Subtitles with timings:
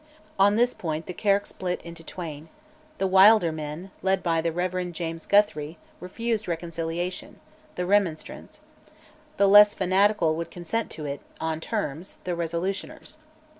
[0.39, 2.49] On this point the Kirk split into twain:
[2.97, 4.91] the wilder men, led by the Rev.
[4.91, 7.39] James Guthrie, refused reconciliation
[7.75, 8.61] (the Remonstrants);
[9.37, 13.17] the less fanatical would consent to it, on terms (the Resolutioners).